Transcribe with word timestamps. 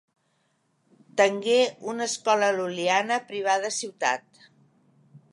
Tengué 1.19 1.57
una 1.91 2.07
escola 2.11 2.47
lul·liana 2.59 3.17
privada 3.27 3.69
a 3.69 3.75
Ciutat. 3.77 4.41